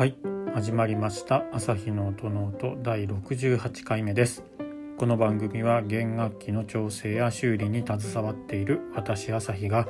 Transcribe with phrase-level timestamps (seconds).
[0.00, 0.16] はい
[0.54, 4.42] 始まりました朝日の音の音第68回目です。
[4.96, 9.86] この番組は弦楽器の調整や修理に携わっている私朝日が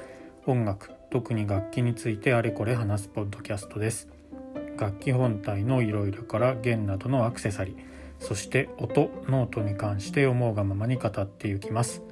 [0.47, 4.09] 音楽特に楽器についてあれこれ話すポッドキャストです。
[4.77, 7.77] 楽器本体のいろいろから弦などのアクセサリー
[8.19, 12.03] そして音ノートに関して思うがままに語っていきます。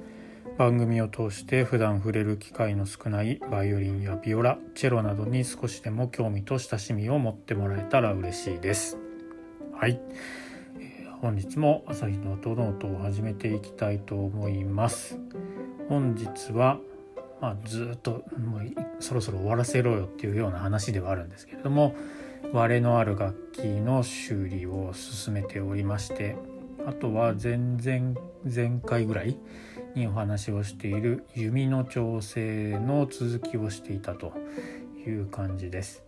[0.59, 8.97] 番組を通して普段触れる機会の少ないバイオリンやビオラチェロなどに少しでも興味と親しみを持ってもらえたら嬉しいです。
[9.71, 10.01] はい、
[10.77, 15.17] えー、本日も朝日の音ノートを始めていきたいと思います。
[15.87, 16.77] 本日は
[17.39, 18.61] まあ、ずっともう
[18.99, 21.95] そろそろ終わらせろよっていうような話ではあるんですけれども
[22.51, 26.35] 割れのある楽器の修理を進めておりまして
[26.85, 29.37] あとは前々前回ぐらい
[29.95, 34.33] にお話をしている弓の調整の続きをしていたと
[35.05, 36.03] いう感じです。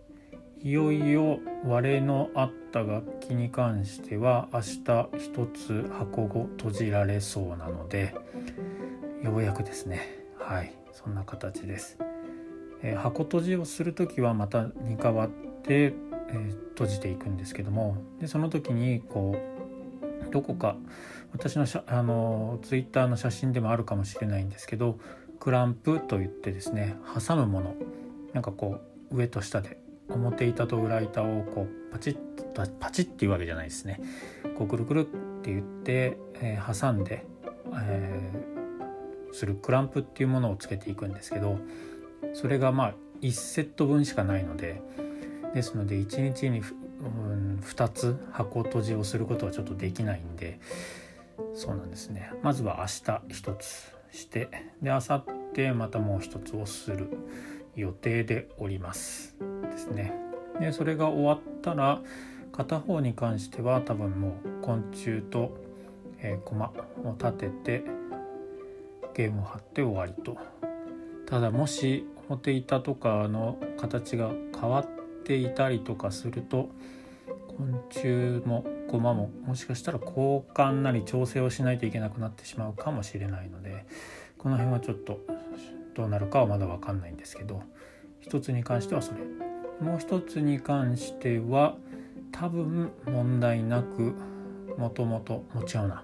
[0.63, 8.13] いよいよ割れのあった楽器に関しては明日一つ箱を閉じられそうなので
[9.23, 11.97] ようやくですねはいそんな形です。
[12.83, 15.29] えー、箱閉じをする時はまたに変わっ
[15.63, 19.60] て、えー、閉じていくんですけどもでその時にこう
[20.31, 20.75] どこか
[21.33, 24.99] 私のあのツイッターの写真でもあるかもしれないんですけど
[25.39, 26.95] クランプといってですね
[27.27, 27.75] 挟むもの。
[28.33, 28.79] なんかこ
[29.11, 32.13] う上と下で表板と裏板をこうパチッ
[32.53, 33.99] とパチッっていうわけじゃないですね。
[34.57, 35.03] こうくるくるっ
[35.41, 37.25] て言って、えー、挟んで、
[37.73, 41.57] えー、するクランプっていうものをつけていくんですけど
[42.33, 44.81] それがまあ1セット分しかないので
[45.53, 46.61] ですので1日に、
[47.01, 50.59] うん、2つ箱閉じをすることはちょっとできないんで
[51.55, 52.31] そうなんですね。
[52.43, 54.49] まずは明日一つして
[54.81, 57.09] で明後日またもう一つをする
[57.75, 59.35] 予定でおります
[59.71, 60.13] ですね。
[60.59, 62.01] でそれが終わったら
[62.51, 65.57] 片方に関しては多分もう昆虫と、
[66.19, 66.71] えー、駒
[67.03, 67.83] を立てて
[69.13, 70.37] ゲームを貼って終わりと。
[71.25, 74.85] ただもし表板とかの形が変わっ
[75.23, 76.69] ていたりとかすると
[77.57, 83.85] 昆虫も駒ももしかしたら交換なり調整をしないといけなくなってしまうかもしれないので
[84.37, 85.19] この辺はちょっと
[85.93, 87.61] どうなるかはまだ分かんないんですけど
[88.19, 89.19] 一つに関してはそれ。
[89.81, 91.75] もう一つに関しては
[92.31, 94.13] 多分問題なく
[94.77, 96.03] もともと持ち合うな。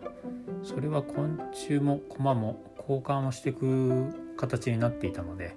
[0.64, 5.56] それは昆虫も駒も交換をしていく形になっていたので、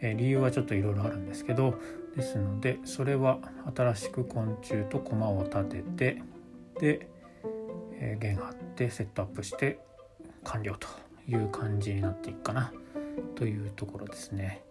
[0.00, 1.74] え理由はちょっといろいろあるんですけど
[2.16, 3.38] ですのでそれは
[3.74, 6.22] 新しく昆虫と駒を立てて
[6.80, 7.08] で、
[7.94, 9.80] えー、弦張ってセットアップして
[10.44, 10.88] 完了と
[11.28, 12.72] いう感じになっていくかな
[13.34, 14.62] というところですね。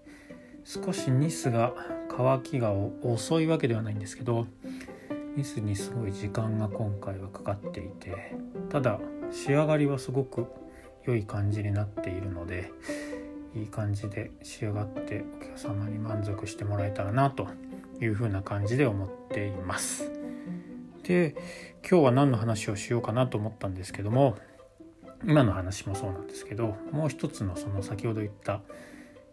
[0.66, 1.74] 少しニスが
[2.10, 4.48] 乾きが遅いわけではないんですけど
[5.36, 8.36] ニスにすごい時間が今回はかかっていて
[8.70, 9.00] ただ
[9.32, 10.48] 仕上がりはすごく
[11.06, 12.72] 良い感じになっているので
[13.56, 17.48] いい感じで仕上がってお客様に満足してもらえたらなと
[18.02, 20.12] いうふうな感じで思っています。
[21.04, 21.36] で
[21.88, 24.38] 今日は何の話をしようかなと思ったんですけども
[25.26, 28.62] 今の話もそうなんですけどもう一つのその先ほど言った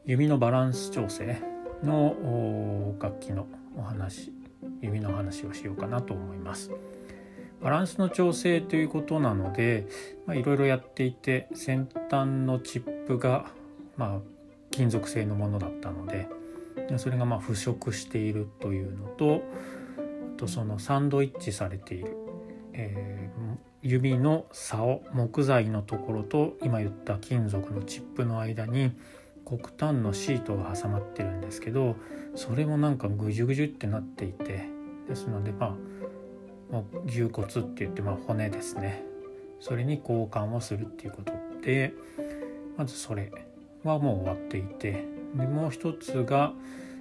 [0.04, 1.40] 弓のバランス調整
[1.84, 4.32] の楽器のお話
[4.82, 6.70] 弓の話をしようかなと思います。
[7.62, 9.86] バランスの調整ということなので
[10.32, 13.50] いろいろやっていて先端のチップが
[14.00, 14.20] まあ、
[14.70, 16.26] 金属製のものだったので
[16.96, 19.42] それがまあ腐食しているというのと
[19.98, 22.16] あとそのサンドイッチされている、
[22.72, 28.92] えー、指の竿木材のところと今言った金属のチップの間に
[29.44, 31.96] 黒炭のシートが挟まってるんですけど
[32.34, 34.66] それもなんかぐじゅぐじゅってなっていて
[35.08, 35.76] ですのでま
[36.72, 39.04] あ牛骨って言ってまあ骨ですね。
[39.60, 41.92] それに交換をするっていうことで
[42.78, 43.30] まずそれ。
[43.84, 45.04] はもう終わっていて
[45.34, 46.52] でもう一つが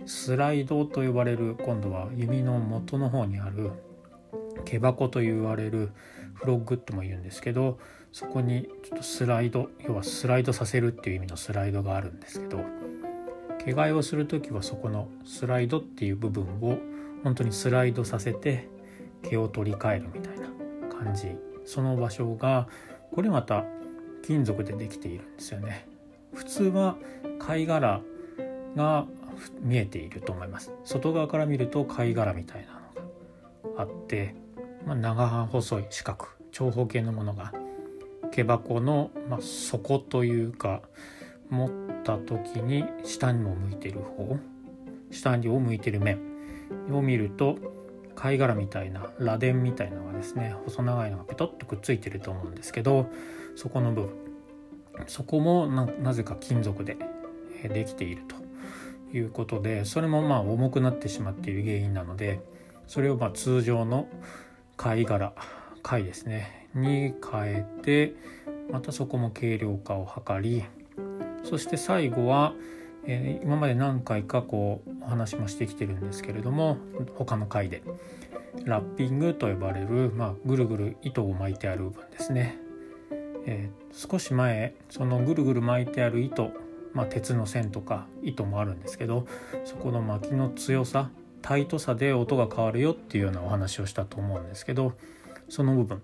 [0.05, 3.71] スライドと呼ばれる今度は弓の元の方にある
[4.65, 5.91] 毛箱と言われる
[6.33, 7.79] フロッグとも言うんですけど
[8.11, 12.59] そこにちょっとスライド要はスライドさせるっていう意味のスライドがあるんですけど
[13.63, 16.77] 毛替えをする時はそこのスライドっていう部分を
[17.23, 18.67] 本当にスライドさせて
[19.23, 20.47] 毛を取り替えるみたいな
[20.87, 21.35] 感じ。
[21.69, 22.67] その場所が
[23.13, 23.63] これまた
[24.23, 25.87] 金属でできているんですよね。
[26.33, 26.97] 普通は
[27.39, 28.01] 貝殻
[28.75, 29.05] が
[29.61, 30.71] 見えていると思います。
[30.83, 32.73] 外側から見ると貝殻みたいな
[33.69, 34.35] のがあって、
[34.85, 37.53] まあ、長細い四角長方形のものが
[38.31, 40.81] 毛箱の、まあ、底というか
[41.49, 41.69] 持っ
[42.03, 44.37] た時に下にも向いてる方
[45.11, 46.19] 下にを向いてる面
[46.91, 47.57] を見ると
[48.15, 53.09] 貝殻みたいな螺鈿みたいなのがですね細長いのがペトッとくっついてると思うんですけど
[53.55, 54.28] そこの部分。
[55.07, 56.97] そこもなぜか金属で
[57.63, 58.35] できていると
[59.17, 62.41] いうことでそれもまあ重くなってしまっている原因なので
[62.87, 64.07] それをま通常の
[64.77, 65.33] 貝殻
[65.83, 68.15] 貝ですねに変えて
[68.71, 70.63] またそこも軽量化を図り
[71.43, 72.53] そして最後は、
[73.05, 76.77] えー、今まで何回かこうお話もしてきてるんですけれども
[77.15, 77.81] 他の回で
[78.65, 82.57] ラッピングと呼ばれる、まあ、ぐるぐる糸を巻いてある部分ですね、
[83.51, 86.51] えー、少し前そのぐるぐる巻いてある糸、
[86.93, 89.25] まあ、鉄の線とか糸もあるんですけど
[89.65, 91.09] そこの巻きの強さ
[91.41, 94.93] タイトさで音が変わるよっていうようなお話をしたと思うんですけど
[95.49, 96.01] その部分。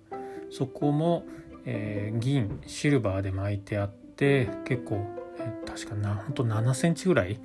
[0.51, 1.25] そこも、
[1.65, 5.05] えー、銀シルバーで巻いてあって結構、
[5.39, 7.39] えー、確かなほんと7センチぐらい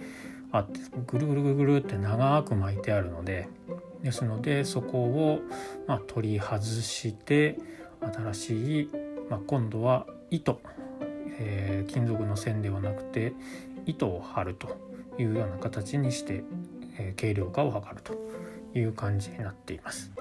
[0.52, 3.48] あってぐるぐるぐるぐるって長く巻いてあるので
[4.02, 5.40] ですのでそこを、
[5.86, 7.58] まあ、取り外して
[8.00, 8.90] 新しい、
[9.30, 10.60] まあ、今度は糸、
[11.38, 13.32] えー、金属の線ではなくて
[13.86, 14.76] 糸を貼ると
[15.18, 16.44] いうような形にして、
[16.98, 18.14] えー、軽量化を図ると
[18.78, 20.12] いう感じになっています。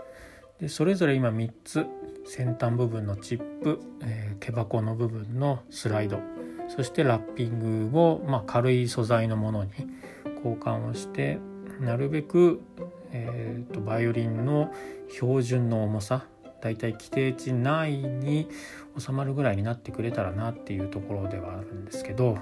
[0.60, 1.86] でそれぞれ今3つ
[2.26, 6.20] 先端部分のチップ、えー、毛箱の部分のスライド
[6.68, 9.72] そしてラッピングを、まあ、軽い素材のものに
[10.36, 11.40] 交換をして
[11.80, 12.62] なるべく、
[13.12, 14.72] えーと、バイオリンの
[15.10, 16.26] 標準の重さ
[16.62, 18.50] だいたい規定値内に
[18.98, 22.38] 収まるぐらいになってくれたらなっていうところではあるんですけど、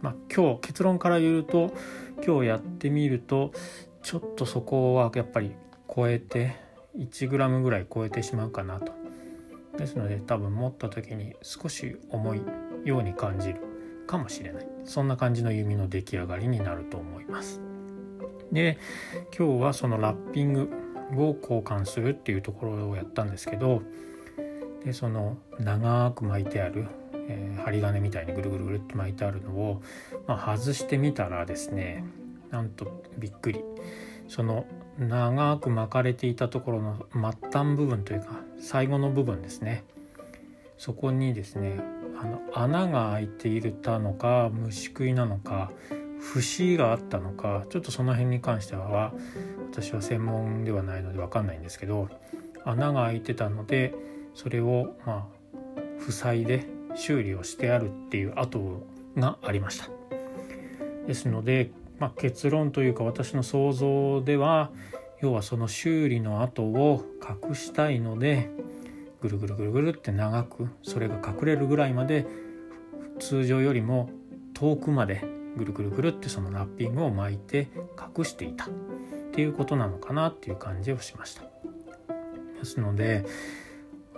[0.00, 1.72] まあ、今日結論から言うと
[2.26, 3.52] 今日やってみると
[4.02, 5.52] ちょっとそこはやっぱり
[5.94, 6.56] 超えて
[6.96, 8.92] 1g ぐらい超えてしまうかなと。
[9.78, 12.42] ですので多分持った時に少し重い
[12.84, 13.60] ように感じる
[14.06, 14.66] かもしれない。
[14.84, 17.60] そんな感じの弓の出来上がりになると思います。
[18.50, 18.78] で
[19.36, 20.70] 今日はそのラッピング
[21.16, 23.82] を交換するっていうところをやったんですけど
[24.84, 26.86] でその長く巻いてある、
[27.28, 29.82] えー、針金みたいにぐるぐるぐるって巻いてあるのを、
[30.26, 32.04] まあ、外してみたらですね
[32.50, 33.64] なんとびっくり。
[34.28, 34.64] その
[34.98, 39.84] 長く巻かれていたところの末端部分というか最後の部分ですね。
[40.78, 41.80] そこにですね
[42.18, 45.70] あの穴が開いていたのか虫食いなのか
[46.22, 49.12] 節があったのかちょっとその辺に関しては
[49.70, 52.08] 私は専門ではないので分かんないんですけど
[52.64, 53.94] 穴が開いてたので
[54.34, 55.28] それをま
[56.08, 58.86] あ塞いで修理をしてあるっていう跡
[59.16, 59.88] がありました。
[61.06, 61.70] ですので
[62.02, 64.72] まあ、結論というか私の想像では
[65.20, 67.04] 要はその修理の跡を
[67.46, 68.50] 隠したいので
[69.20, 72.26] ぐるぐるぐるぐるって長くそれが隠れるぐらいまで
[73.20, 74.10] 通常よりも
[74.52, 75.24] 遠くまで
[75.56, 77.68] ぐるぐるぐるってそのラッピングを巻いて
[78.16, 78.68] 隠していたっ
[79.32, 81.42] ていうことなのかなっていう感じをしました。
[82.58, 83.24] ですので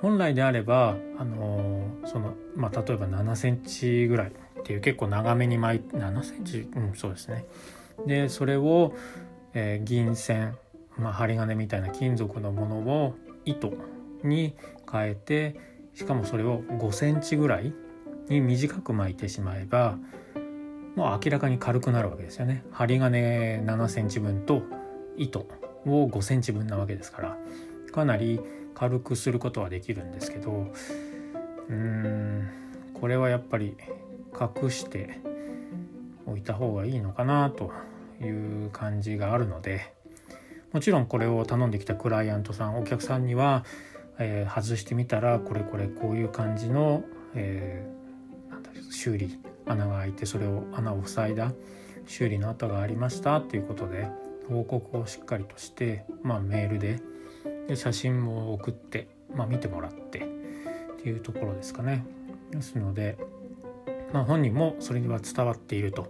[0.01, 6.69] 本来であればあのその、まあ、例えば7センチぐらいっていう結構長めに巻いて7センチ？
[6.75, 7.47] うんそうですね
[8.07, 8.95] でそれを、
[9.55, 10.57] えー、銀線、
[10.99, 13.15] まあ、針金みたいな金属のものを
[13.45, 13.73] 糸
[14.23, 14.55] に
[14.91, 15.57] 変えて
[15.95, 17.73] しかもそれを5センチぐらい
[18.29, 19.99] に短く巻いてしまえば
[20.95, 22.65] もう明らかに軽くなるわけですよね。
[22.71, 24.63] 針金7センチ分と
[25.17, 25.47] 糸
[25.87, 27.37] を5センチ分なわけですから。
[27.93, 28.41] かなり
[28.75, 30.51] 軽くすることはできるんですけど。
[31.69, 32.49] うーん
[32.95, 33.77] これはやっぱり
[34.63, 35.21] 隠して
[36.27, 37.73] おいた方がいいのかなと
[38.23, 38.27] い
[38.67, 39.95] う感じがあるので。
[40.75, 43.65] もちろんこれを頼んできたクライアントさんお客さんには、
[44.19, 47.05] えー、外してみたらこれこれこういう感じの、
[47.37, 51.53] えー、なんだ修理穴が開いてそれを穴を塞いだ
[52.07, 54.09] 修理の跡がありましたっていうことで
[54.49, 57.01] 報告をしっかりとして、まあ、メールで
[57.69, 60.23] で写真も送って、まあ、見てもらってっ
[61.03, 62.05] ていうところですかね。
[62.51, 63.17] ですので
[64.15, 66.07] まあ、本人もそれには伝わっていると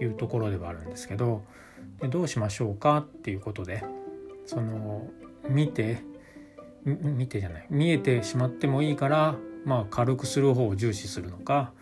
[0.00, 1.44] いうところではあるんですけど
[2.00, 3.84] でどうしましょうかっていうことで
[4.46, 5.06] その
[5.48, 6.02] 見て
[6.84, 11.72] 見てじゃない見えてしまってもいいから、まあ、軽くする方を重視するのか、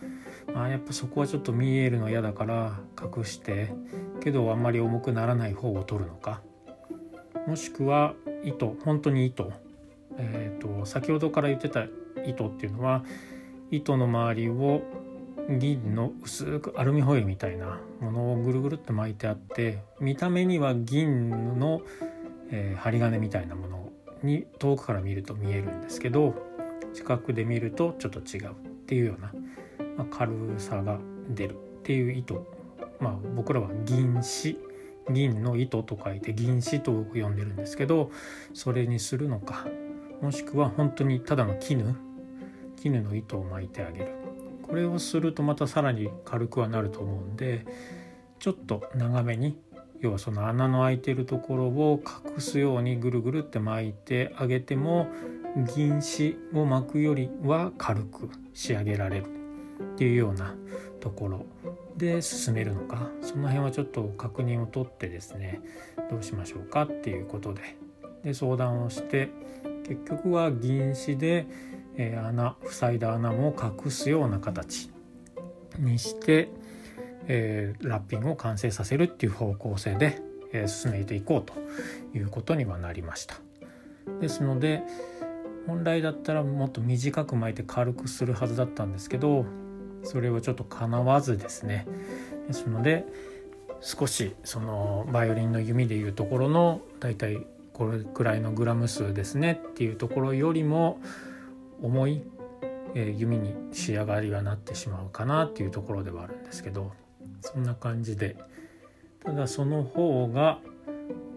[0.54, 3.72] あ、やっぱそこはちょっと見えるの嫌だから隠して。
[4.20, 6.40] けどあんまり重くならない方を取るのか。
[7.46, 9.52] もしくは糸本当に糸、
[10.16, 11.86] えーと先ほどから言ってた
[12.26, 13.04] 糸っていうのは
[13.70, 14.82] 糸の周りを
[15.50, 21.82] 銀の薄くアルミホイルみたいなものをぐるぐるっと巻いてあって見た目には銀の、
[22.50, 23.92] えー、針金みたいなもの
[24.22, 26.34] に遠くから見ると見えるんですけど
[26.94, 28.54] 近くで見るとちょっと違うっ
[28.86, 29.32] ていうような、
[29.96, 30.98] まあ、軽さが
[31.30, 32.46] 出るっていう糸
[33.00, 34.56] まあ僕らは銀紙
[35.10, 38.10] 銀の糸と書いて銀糸と呼んでるんですけど
[38.54, 39.66] それにするのか。
[40.22, 41.94] もしくは本当にただの絹。
[42.76, 44.12] 絹の糸を巻いてあげる。
[44.62, 47.66] これをするとまたさらに軽くはなると思うんで
[48.38, 49.58] ちょっと長めに
[50.00, 55.06] 要はその穴の開いてるところを隠すようにぐるぐるって巻いてあげても
[55.74, 59.43] 銀糸を巻くよりは軽く仕上げられる。
[59.80, 60.54] っていうような
[61.00, 61.46] ところ
[61.96, 65.60] で進めるのかその辺はちょっと確認を取ってですね
[66.10, 67.76] どうしましょうかっていうことで
[68.24, 69.30] で相談をして
[69.86, 71.46] 結局は銀紙で、
[71.96, 74.90] えー、穴塞いだ穴も隠すような形
[75.78, 76.48] にして、
[77.26, 80.20] えー、ラッピングを完成させるっていう方向性で、
[80.52, 81.54] えー、進めていこうと
[82.16, 83.36] いうことにはなりました。
[84.20, 84.82] ですので
[85.66, 89.46] 本来だったらもっと短く巻いて軽くするはずだったんですけど
[90.04, 91.86] それはちょっとかなわずですね。
[92.46, 93.04] ですので
[93.80, 101.00] 少しそのバイオリンの弓でいうところのだいたいこれくらいのグラム数ですねっていうところよりも
[101.82, 102.22] 重い、
[102.94, 106.92] え、弓に仕上がりはなってしまうかなっていうところではあるんですけど
[107.40, 108.36] そんな感じで。
[109.24, 110.58] ただその方が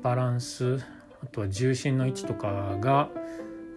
[0.03, 0.79] バランス
[1.23, 3.09] あとは重心の位置とかが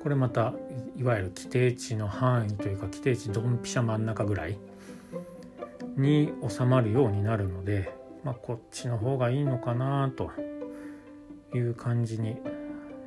[0.03, 0.53] これまた
[0.97, 4.59] いわゆる規定値の範囲というか規定値ドンピシャ真ん中ぐらい
[5.97, 7.95] に収まるようになるので、
[8.25, 10.31] まあ、こっちの方がいいのかなと
[11.55, 12.37] いう感じに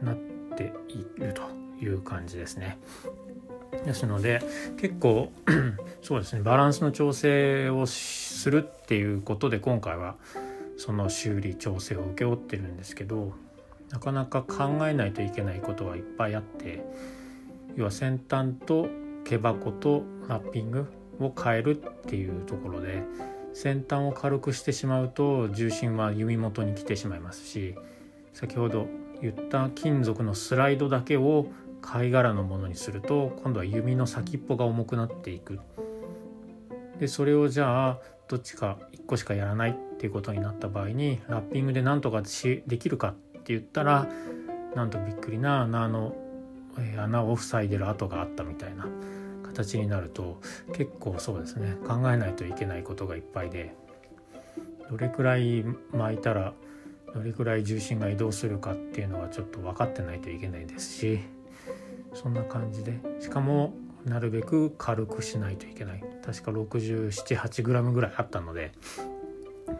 [0.01, 0.17] なっ
[0.55, 1.43] ていると
[1.83, 2.77] いう感じですね。
[3.85, 4.41] ですので
[4.77, 5.31] 結構
[6.01, 10.15] そうですねバランスの調整をするっていうことで今回は
[10.77, 13.33] その修理調整を請け負ってるんですけど
[13.89, 16.83] なかなか考えないといけないことはいっぱいあって
[17.75, 18.87] 要は先端と
[19.25, 20.87] 毛箱とラッピング
[21.19, 23.03] を変えるっていうところで
[23.53, 27.75] 先端を軽くしてしまうと重心は弓元に来てしまいますし
[28.33, 28.87] 先ほど
[29.21, 31.47] 言った金属のスライドだけを
[31.81, 35.59] 貝殻のものにすると今度は弓の先っぽが重くなっていく。
[36.99, 44.07] でそれをじゃあどっちか1個しかやらないっていうことになった場合にラッピングで何とかしできるかって言ったら
[44.75, 46.15] なんとびっくりな穴の、
[46.79, 48.87] え穴を塞いでる跡があったみたいな。
[49.53, 50.41] 形になると
[50.73, 53.75] 結構そうですね考えないといけないことがいっぱいで
[54.89, 56.53] どれくらい巻いたら
[57.13, 61.19] どれくらい重心が移動するかっていうのはちょっと分かってないといけないですし
[62.13, 63.73] そんな感じでしかも
[64.05, 66.03] なるべく軽くしないといけない。
[66.25, 68.71] 確か 678g ぐらいあったので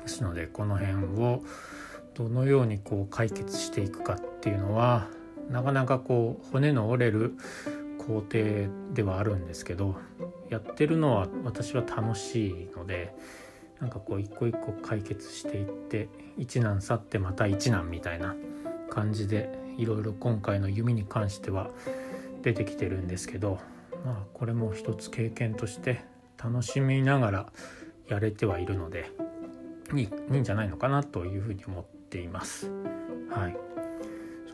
[0.04, 1.44] ですのでこの辺を
[2.14, 5.08] どのようにこう解決していくかっていうのは
[5.50, 7.36] なかなかこう骨の折れる
[8.06, 9.96] 工程ではあるんですけど
[10.50, 13.16] やってるのは私は楽しいので
[13.80, 18.36] なんかこう一個一個解決していって一難去ってまた一難みたいな
[18.90, 21.70] 感じでいろいろ今回の弓に関しては
[22.44, 23.60] 出てきてるんですけど
[24.06, 26.04] まあこれも一つ経験として
[26.42, 27.46] 楽しみながら
[28.08, 29.10] やれてはいるので
[29.96, 32.72] いいんじゃないのかなというふうに思っています。
[33.30, 33.73] はい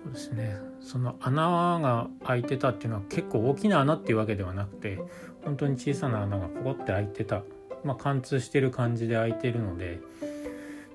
[0.03, 0.57] そうですね。
[0.81, 4.99] その穴が開いてたっていうのは結構大きな穴っていうわけではなくて
[5.43, 7.43] 本当に小さな穴がポコって開いてた。
[7.83, 10.01] まあ、貫通してる感じで開いてるので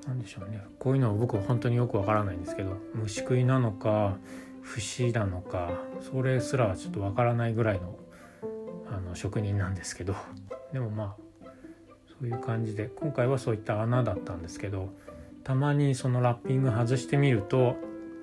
[0.06, 0.62] 何でしょうね。
[0.78, 4.18] こういうのは僕は本当によくわからないんですけど虫食いなのか
[4.62, 5.70] 節なのか
[6.00, 7.98] それすらちょっとわからないぐらいの
[8.90, 10.14] あの職人なんですけど。
[10.72, 11.24] でもまあ
[12.08, 14.92] そういう感じで今回はそういった穴だったんですけど
[15.42, 17.76] たまにそのラッピング外してみると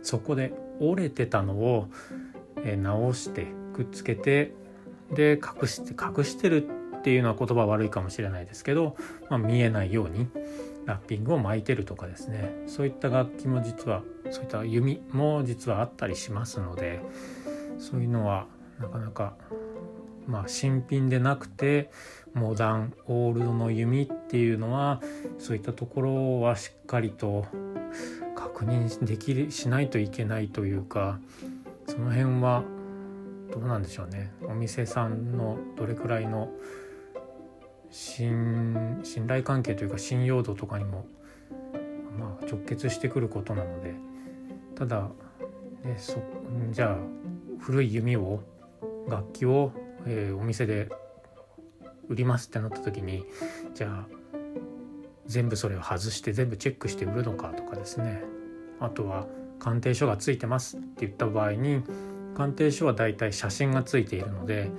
[0.04, 1.88] そこで折れてたのを
[2.64, 4.54] え直してくっつけて
[5.12, 6.68] で隠して隠してる
[6.98, 8.96] っていうのは言葉悪いかもしれないですけど、
[9.30, 10.28] まあ、見えないように
[10.86, 12.52] ラッピングを巻いてるとかですね。
[12.68, 17.02] そういった楽器も実はそういった弓も実はあったりしますので
[17.78, 18.48] そういうのは
[18.80, 19.36] なかなか
[20.28, 21.92] まあ新品でなくて
[22.34, 25.02] モダンオールドの弓っていうのは
[25.38, 27.46] そういったところはしっかりと
[28.36, 31.20] 確認できしないといけないというか
[31.88, 32.64] その辺は
[33.52, 34.32] どうなんでしょうね。
[34.44, 36.50] お店さんのどれくらいの
[37.90, 41.06] 信信頼関係というか信用度とかにも、
[42.18, 44.12] まあ、直結してくることなので。
[44.82, 45.10] ただ、
[45.84, 46.18] ね、そ
[46.72, 46.98] じゃあ
[47.60, 48.42] 古い弓を
[49.08, 49.72] 楽器を、
[50.08, 50.90] えー、お店で
[52.10, 53.26] 売りますってなった時に
[53.74, 54.22] じゃあ
[55.28, 58.24] 全部それを外して全部チェックして売るのかとかですね。
[58.80, 59.28] あとは
[59.60, 61.84] 鑑定書がついてますって言った場合に
[62.36, 64.72] 鑑定書はだいたい写真がついているので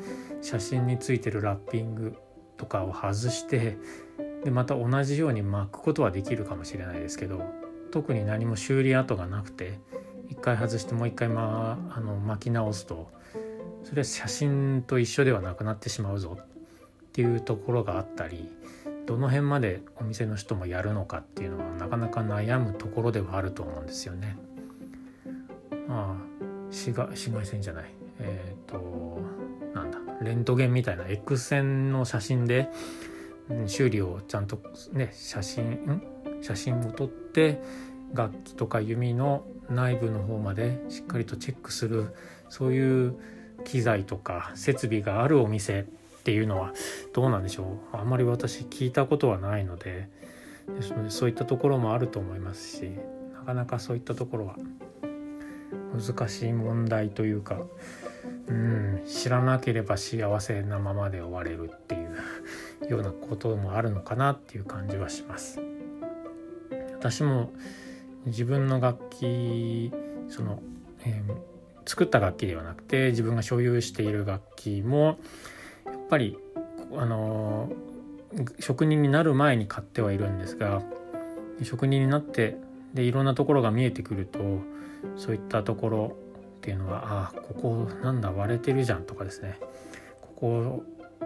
[0.42, 2.16] 写真についてるラッピング
[2.56, 3.78] とかを外して
[4.44, 7.44] でまた同じように巻くことはできるかもしれないですけど
[7.92, 9.78] 特に何も修理跡がなくて
[10.28, 13.10] 一回外してもう一回、まあ、の巻き直すと
[13.84, 16.38] それは写真と一緒ではなくなってしまうぞ
[17.12, 18.48] っていうところがあったり
[19.04, 24.38] どの辺までお店の人もやるのかっていうのはなかなか悩むところではあると思うんですよね。
[25.86, 26.96] まあ紫
[27.30, 27.84] 外線じゃない
[28.18, 29.20] えっ、ー、と
[29.74, 32.70] なんだレントゲンみたいな X 線の写真で
[33.66, 34.58] 修理をちゃんと
[34.92, 36.02] ね写真
[36.40, 37.60] 写真を撮って
[38.14, 42.14] 楽器とか弓の内部の方までしっかりとチェックする
[42.48, 43.16] そういう
[43.64, 45.86] 機材とか設備があるお店
[46.22, 46.72] っていうのは
[47.12, 50.08] どうなんでしょうあんまり私聞いたことはないので
[50.68, 52.92] ですのでそういったところもあると思いますし
[53.34, 54.56] なかなかそういったところは
[55.92, 57.58] 難しい問題というか
[58.46, 61.98] うん知らなければ幸せなままで終われるってい
[62.86, 65.60] うようなこともあるのかなっていう感じはします。
[66.92, 67.52] 私も
[68.26, 69.90] 自分の楽器
[70.28, 70.62] その、
[71.04, 71.34] えー、
[71.84, 75.18] 作った楽器ではなくて自分が所有している楽器も
[76.12, 76.36] ぱり
[76.94, 77.70] あの
[78.60, 80.82] 職人になる前に買ってはいるんですが
[81.62, 82.58] 職人になって
[82.92, 84.38] でいろんなところが見えてくると
[85.16, 86.16] そういったところ
[86.58, 89.58] っていうのはあここなんだ割れてるじゃんとかですね。
[90.20, 90.84] ここ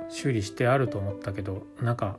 [0.09, 2.19] 修理してあると思ったけどなんか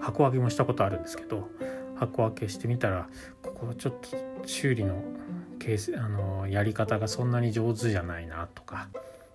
[0.00, 1.48] 箱開けもしたことあるんですけど
[1.94, 3.08] 箱開けしてみたら
[3.42, 4.08] ここちょっと
[4.44, 5.04] 修理の
[5.60, 8.88] ケースあのやり方がそんなに上手じゃないなとか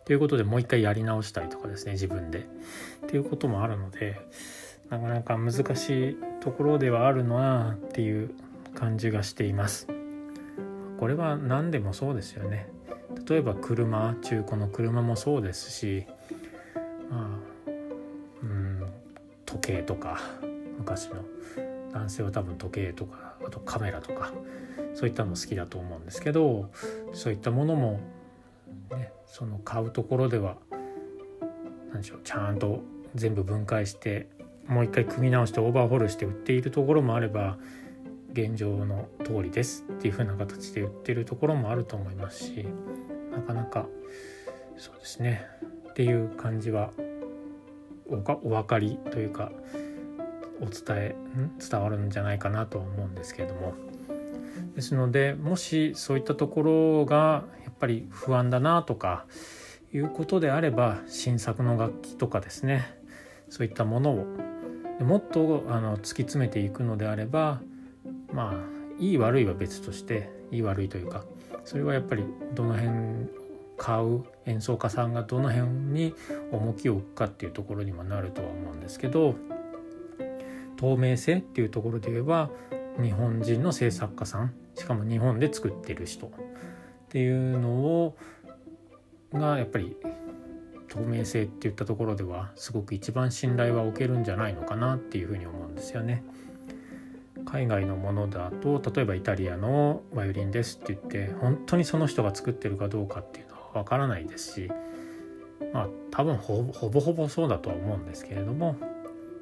[0.06, 2.42] ということでもう一回やり直したりとかですね自分でっ
[3.08, 4.22] ていうこともあるので
[4.90, 8.30] なかなか難しいところではあるなっていう
[8.76, 9.88] 感じがしています。
[11.00, 12.70] これは何でもそうですよね。
[13.28, 16.06] 例えば車中古の車もそうですし
[17.10, 17.72] まあ
[18.44, 18.84] うん
[19.46, 20.20] 時計とか
[20.78, 21.24] 昔の
[21.92, 24.32] 男性は多分時計とかあとカメラとか
[24.94, 26.70] そういったの好きだと思うんですけど
[27.14, 28.00] そういったものも、
[29.38, 30.56] その買うところでは
[31.92, 32.82] 何でしょうちゃんと
[33.16, 34.30] 全部分解して
[34.66, 37.58] もう一回組み直してオーバーホールして売っているところもあれば
[38.32, 42.66] 現状の通りですっていう風な形で売ってるところもあると思いますし
[43.30, 43.88] なかなか
[44.78, 45.46] そうですね
[45.90, 46.92] っていう感じは
[48.10, 49.52] お分かりというか
[50.62, 51.16] お伝え
[51.60, 53.74] 伝わるんじゃないかなとは思うんですけれども。
[54.76, 59.26] ですのでもしそういったところがっぱり不安だなとか
[59.94, 62.98] いうことであれば新作の楽器とかですね
[63.50, 64.26] そういったものを
[65.04, 67.62] もっとあの突き詰めていくのであれば
[68.32, 71.26] まあいい悪いは別としていい悪いというか
[71.66, 73.30] それはやっぱりどの辺
[73.78, 76.14] 買う演奏家さんがどの辺に
[76.52, 79.36] 重きを置くかっていうところにもなるとは思うんですけど
[80.78, 82.50] 透明性っていうところで言えば
[83.02, 86.32] 日本人の制作家さんしかも日本で作ってる人
[87.16, 88.18] っていうのを
[89.32, 89.96] がやっぱり
[90.90, 96.26] 透明性っていったところではすごく一番信頼は置けるんじゃないのかなっていうふうに思うんですよね。
[97.46, 104.72] 海外のものだと例えばイタリアのバイオリンですって言って本当にその人が作ってるかどうかっていうのはわからないですし
[105.72, 108.76] まあ多分ほぼほぼそうだとは思うんですけれども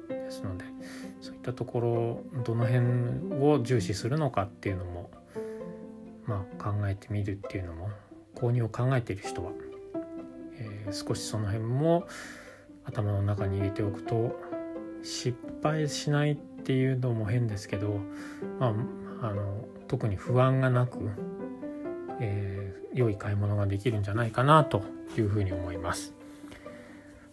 [0.08, 0.64] ですので
[1.20, 1.80] そういったとこ
[2.34, 5.10] ろどの辺を重視するのかっていうのも
[6.26, 7.90] まあ考えてみるっていうのも
[8.34, 9.52] 購入を考えている人は、
[10.58, 12.06] えー、少しその辺も
[12.84, 14.38] 頭の中に入れておくと
[15.02, 18.00] 失敗しないっていうのも変ですけど、
[18.58, 18.74] ま
[19.22, 20.98] あ、あの特に不安がなく、
[22.20, 24.82] えー、良い買い物ができるんじゃないかなと
[25.16, 26.14] いうふうに思います。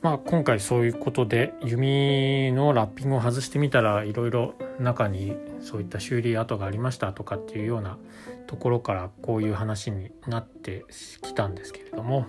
[0.02, 8.00] まあ、今回そういうことで弓のラッピングを外してみたらいろいろ中にそういった修理跡がありましたとかっていうような
[8.48, 10.86] ところからこういう話になって
[11.22, 12.28] きたんですけれども、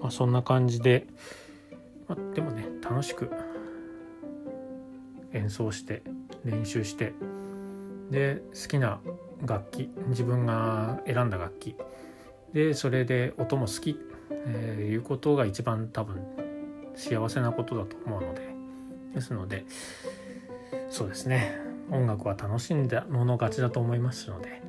[0.00, 1.06] まあ、そんな感じで、
[2.08, 3.30] まあ、でもね楽しく
[5.32, 6.02] 演奏して
[6.44, 7.14] 練習して
[8.10, 9.00] で好きな
[9.42, 11.76] 楽器自分が選んだ楽器
[12.52, 13.98] でそれで音も好き、
[14.46, 16.22] えー、いうことが一番多分
[16.94, 18.54] 幸せなことだと思うので
[19.14, 19.64] ですので
[20.90, 21.72] そうですね。
[21.90, 24.61] 音楽は楽しんだもの勝ちだと思いますので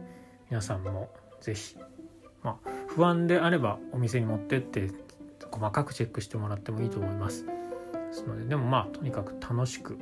[0.54, 1.10] 皆さんも
[1.42, 1.78] 是非
[2.44, 4.92] まあ不安であればお店に持ってって
[5.50, 7.48] 細かくチェックしてもらってもいいと思います。
[7.48, 7.52] で
[8.14, 9.98] すのででもまあとにかく楽しく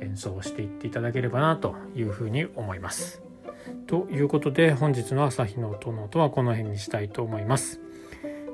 [0.00, 3.20] 演奏していっていただければなというふうに思います。
[3.86, 7.78] ということで本日の朝日の音の音はこの辺にしたいと思います。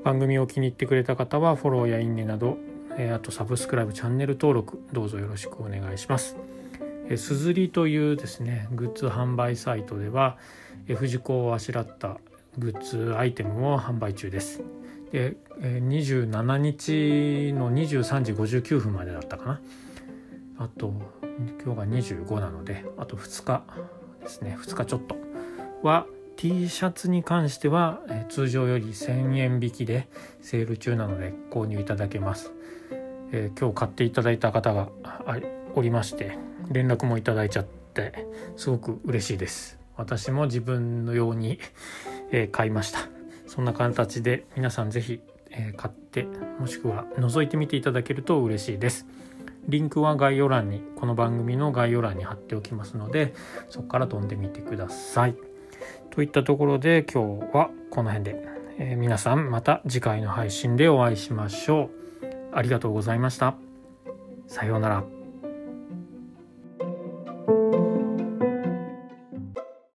[0.03, 2.59] 番組を気に入ってくれた方はフォローやいいねなど、
[2.99, 6.37] えあとサブスクライブチャンネル登録どうぞよろしくお願いします。
[7.17, 10.39] すずりというですねグッズ販売サイトでは
[10.89, 12.19] 藤子をあしらった
[12.59, 14.63] グッズアイテムを販売中です。
[15.13, 19.61] で27日の23時59分までだったかな。
[20.59, 20.93] あと
[21.65, 23.65] 今日が25なのであと2日
[24.21, 24.57] ですね。
[24.61, 25.17] 2日ちょっと
[25.83, 30.09] は T シャツに関しては通常より1000円引きで
[30.41, 32.53] セール中なので購入いただけます、
[33.31, 34.89] えー、今日買っていただいた方が
[35.75, 39.79] おりまして連絡もいただいちゃってすごく嬉しいです。
[39.97, 41.59] 私も自分のように、
[42.31, 43.01] えー、買いました。
[43.47, 46.27] そんな形で皆さん是非、えー、買って
[46.59, 49.07] もしくは覗いてみていただけると嬉しいです。
[49.69, 53.35] リンクは概要欄にこの番組の概要欄に貼っておきますので
[53.69, 55.37] そこから飛んでみてください。
[56.11, 58.45] といったところで今日はこの辺で、
[58.79, 61.91] えー、皆さんまた次回の配信でお会いしましょ
[62.23, 62.27] う。
[62.53, 63.55] ありがとうございました。
[64.47, 65.20] さようなら。